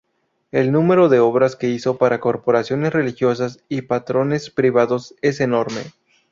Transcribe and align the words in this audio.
El 0.51 0.71
número 0.71 1.09
de 1.09 1.19
obras 1.19 1.55
que 1.55 1.69
hizo 1.69 1.99
para 1.99 2.19
corporaciones 2.19 2.91
religiosas 2.91 3.63
y 3.69 3.83
patrones 3.83 4.49
privados 4.49 5.13
es 5.21 5.39
enorme. 5.39 5.81